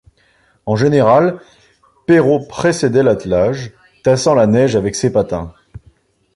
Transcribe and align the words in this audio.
En 0.65 0.75
général, 0.75 1.37
Perrault 2.07 2.47
précédait 2.47 3.03
l’attelage, 3.03 3.69
tassant 4.03 4.33
la 4.33 4.47
neige 4.47 4.75
avec 4.75 4.95
ses 4.95 5.13
patins. 5.13 5.53